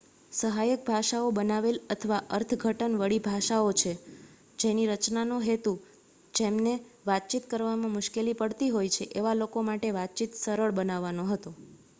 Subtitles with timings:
[0.31, 3.91] સહાયક ભાષાઓ બનાવેલ અથવા અર્થઘટન વળી ભાષાઓ છે
[4.59, 5.75] જેની રચના નો હેતુ
[6.33, 6.73] જેમને
[7.05, 11.57] વાતચીત કરવામાં મુશ્કેલી પડતી હોય છે એવા લોકો માટે વાતચીત સરળ બનાવવાનો હતો